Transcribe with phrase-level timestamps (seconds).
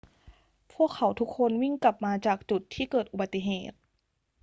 [0.73, 3.77] พวกเขาทุกคนวิ่งกลับมาจากจุดที่เกิดอุบัติเหตุ